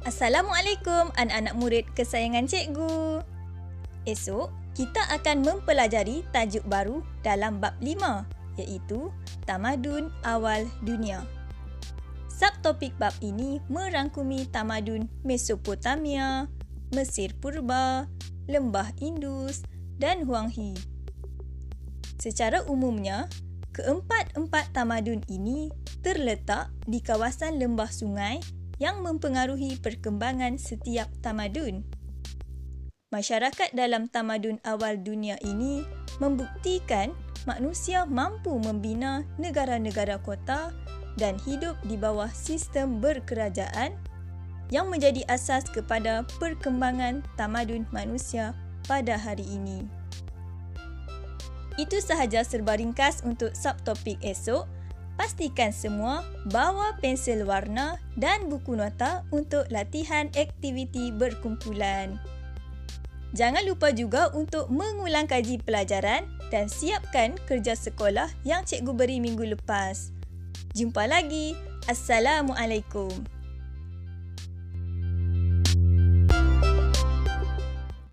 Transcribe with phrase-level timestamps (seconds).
[0.00, 3.20] Assalamualaikum anak-anak murid kesayangan cikgu.
[4.08, 8.24] Esok, kita akan mempelajari tajuk baru dalam bab 5
[8.56, 9.12] iaitu
[9.44, 11.20] Tamadun Awal Dunia.
[12.32, 16.48] Subtopik bab ini merangkumi tamadun Mesopotamia,
[16.96, 18.08] Mesir Purba,
[18.48, 19.68] Lembah Indus
[20.00, 20.80] dan Huanghe.
[22.16, 23.28] Secara umumnya,
[23.76, 25.68] keempat-empat tamadun ini
[26.00, 28.40] terletak di kawasan lembah sungai
[28.80, 31.84] yang mempengaruhi perkembangan setiap tamadun.
[33.12, 35.84] Masyarakat dalam tamadun awal dunia ini
[36.18, 37.12] membuktikan
[37.44, 40.72] manusia mampu membina negara-negara kota
[41.20, 43.92] dan hidup di bawah sistem berkerajaan
[44.72, 49.84] yang menjadi asas kepada perkembangan tamadun manusia pada hari ini.
[51.76, 54.79] Itu sahaja serba ringkas untuk subtopik esok
[55.20, 62.16] pastikan semua bawa pensel warna dan buku nota untuk latihan aktiviti berkumpulan.
[63.36, 69.44] Jangan lupa juga untuk mengulang kaji pelajaran dan siapkan kerja sekolah yang cikgu beri minggu
[69.44, 70.08] lepas.
[70.72, 71.52] Jumpa lagi.
[71.84, 73.39] Assalamualaikum.